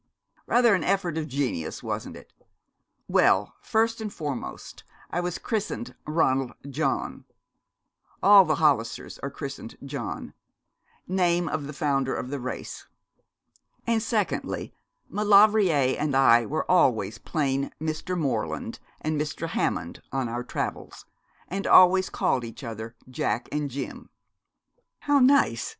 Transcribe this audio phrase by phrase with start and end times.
[0.47, 2.33] 'Rather an effort of genius, wasn't it.
[3.07, 7.25] Well, first and foremost I was christened Ronald John
[8.23, 10.33] all the Hollisters are christened John
[11.07, 12.87] name of the founder of the race;
[13.85, 14.73] and, secondly,
[15.07, 18.17] Maulevrier and I were always plain Mr.
[18.17, 19.49] Morland and Mr.
[19.49, 21.05] Hammond in our travels,
[21.47, 24.09] and always called each other Jack and Jim.'
[25.01, 25.69] 'How nice!'